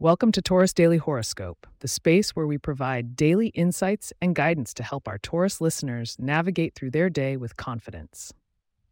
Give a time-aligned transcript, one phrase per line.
[0.00, 4.84] Welcome to Taurus Daily Horoscope, the space where we provide daily insights and guidance to
[4.84, 8.32] help our Taurus listeners navigate through their day with confidence.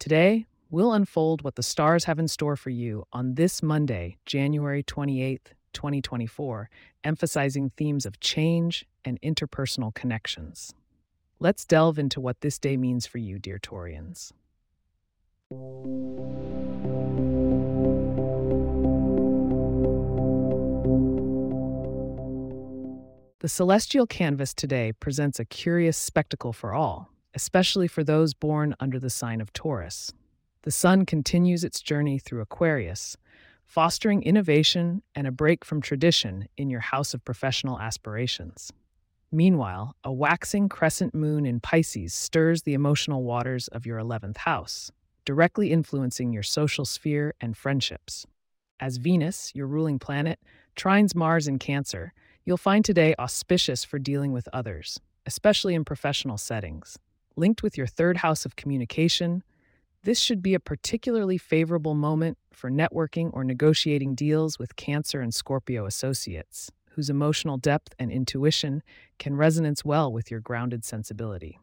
[0.01, 4.83] Today, we'll unfold what the stars have in store for you on this Monday, January
[4.83, 6.69] 28th, 2024,
[7.05, 10.75] emphasizing themes of change and interpersonal connections.
[11.39, 14.33] Let's delve into what this day means for you, dear Taurians.
[23.47, 28.99] The celestial canvas today presents a curious spectacle for all, especially for those born under
[28.99, 30.13] the sign of Taurus.
[30.63, 33.17] The sun continues its journey through Aquarius,
[33.65, 38.73] fostering innovation and a break from tradition in your house of professional aspirations.
[39.31, 44.91] Meanwhile, a waxing crescent moon in Pisces stirs the emotional waters of your 11th house,
[45.25, 48.27] directly influencing your social sphere and friendships.
[48.81, 50.41] As Venus, your ruling planet,
[50.75, 52.13] trines Mars in Cancer,
[52.49, 56.97] You'll find today auspicious for dealing with others, especially in professional settings.
[57.35, 59.43] Linked with your third house of communication,
[60.05, 65.35] this should be a particularly favorable moment for networking or negotiating deals with Cancer and
[65.35, 68.85] Scorpio associates, whose emotional depth and intuition
[69.19, 71.59] can resonance well with your grounded sensibility.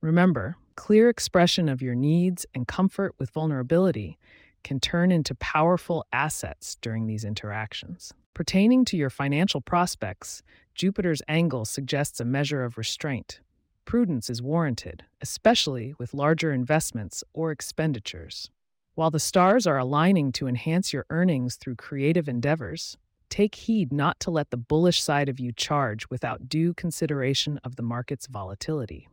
[0.00, 4.18] Remember, clear expression of your needs and comfort with vulnerability
[4.64, 8.12] can turn into powerful assets during these interactions.
[8.34, 10.42] Pertaining to your financial prospects,
[10.74, 13.40] Jupiter's angle suggests a measure of restraint.
[13.84, 18.50] Prudence is warranted, especially with larger investments or expenditures.
[18.94, 22.96] While the stars are aligning to enhance your earnings through creative endeavors,
[23.28, 27.76] take heed not to let the bullish side of you charge without due consideration of
[27.76, 29.08] the market's volatility.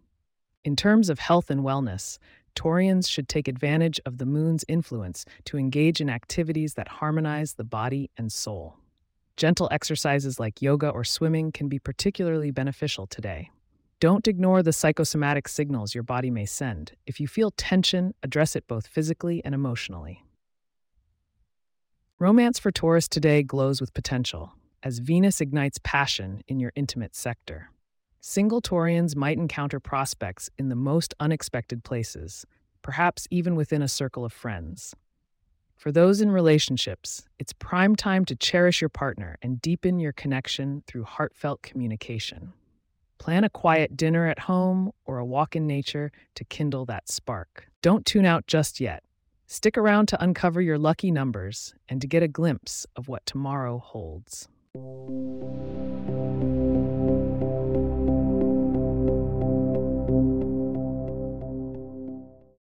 [0.64, 2.20] In terms of health and wellness,
[2.56, 7.64] Taurians should take advantage of the moon's influence to engage in activities that harmonize the
[7.64, 8.78] body and soul.
[9.40, 13.50] Gentle exercises like yoga or swimming can be particularly beneficial today.
[14.02, 16.92] Don't ignore the psychosomatic signals your body may send.
[17.08, 20.26] If you feel tension, address it both physically and emotionally.
[22.20, 24.52] Romance for Taurus today glows with potential
[24.84, 27.70] as Venus ignites passion in your intimate sector.
[28.20, 32.46] Single Taurians might encounter prospects in the most unexpected places,
[32.82, 34.94] perhaps even within a circle of friends.
[35.80, 40.84] For those in relationships, it's prime time to cherish your partner and deepen your connection
[40.86, 42.52] through heartfelt communication.
[43.18, 47.70] Plan a quiet dinner at home or a walk in nature to kindle that spark.
[47.82, 49.04] Don't tune out just yet.
[49.48, 53.80] Stick around to uncover your lucky numbers and to get a glimpse of what tomorrow
[53.80, 54.50] holds.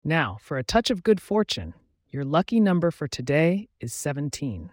[0.05, 1.73] Now, for a touch of good fortune,
[2.11, 4.71] your lucky number for today is 17.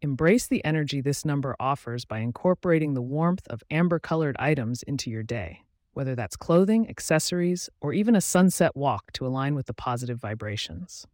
[0.00, 5.10] Embrace the energy this number offers by incorporating the warmth of amber colored items into
[5.10, 5.60] your day,
[5.92, 11.06] whether that's clothing, accessories, or even a sunset walk to align with the positive vibrations.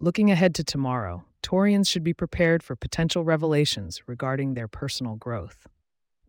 [0.00, 5.68] Looking ahead to tomorrow, Taurians should be prepared for potential revelations regarding their personal growth.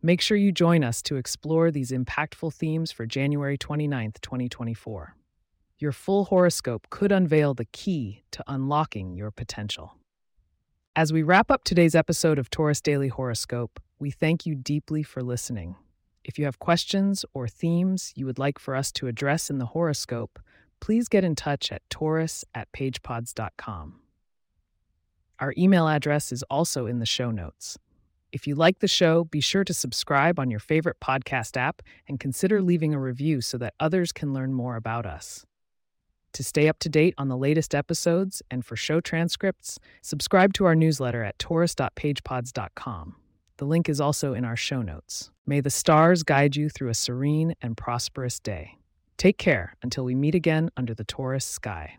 [0.04, 5.16] Make sure you join us to explore these impactful themes for January 29, 2024
[5.78, 9.96] your full horoscope could unveil the key to unlocking your potential.
[10.96, 15.22] As we wrap up today's episode of Taurus Daily Horoscope, we thank you deeply for
[15.22, 15.76] listening.
[16.24, 19.68] If you have questions or themes you would like for us to address in the
[19.68, 20.40] horoscope,
[20.80, 24.00] please get in touch at taurus at pagepods.com.
[25.40, 27.78] Our email address is also in the show notes.
[28.32, 32.20] If you like the show, be sure to subscribe on your favorite podcast app and
[32.20, 35.46] consider leaving a review so that others can learn more about us.
[36.36, 40.66] To stay up to date on the latest episodes and for show transcripts, subscribe to
[40.66, 43.16] our newsletter at taurus.pagepods.com.
[43.56, 45.32] The link is also in our show notes.
[45.48, 48.80] May the stars guide you through a serene and prosperous day.
[49.16, 51.96] Take care until we meet again under the Taurus sky.